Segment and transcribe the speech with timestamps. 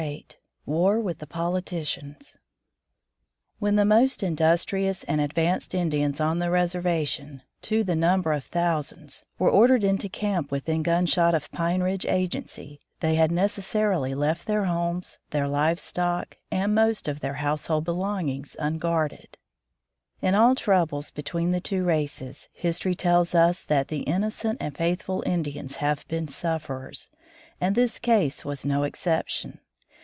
[0.01, 0.33] 115
[0.65, 2.37] vm WAB WITH THE POLITICIANS
[3.61, 8.33] "l^irHEN the most industrious and ad ^^ vanced Indians on the reservation, to the number
[8.33, 14.15] of thousands, were ordered into camp within gunshot of Pine Ridge agency, they had necessarily
[14.15, 19.37] left their homes, their live stock, and most of their household belongings unguarded.
[20.19, 24.75] In all troubles be tween the two races, history tells us that the innocent and
[24.75, 27.11] faithful Indians have been sufferers,
[27.61, 29.59] and this case was no exception.